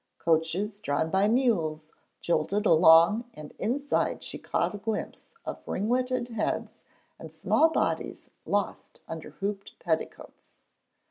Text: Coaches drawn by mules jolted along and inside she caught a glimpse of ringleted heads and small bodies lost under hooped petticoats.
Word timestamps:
Coaches 0.17 0.79
drawn 0.79 1.11
by 1.11 1.27
mules 1.27 1.87
jolted 2.21 2.65
along 2.65 3.25
and 3.35 3.53
inside 3.59 4.23
she 4.23 4.39
caught 4.39 4.73
a 4.73 4.79
glimpse 4.79 5.27
of 5.45 5.61
ringleted 5.67 6.29
heads 6.29 6.81
and 7.19 7.31
small 7.31 7.69
bodies 7.69 8.31
lost 8.43 9.01
under 9.07 9.29
hooped 9.29 9.77
petticoats. 9.77 10.57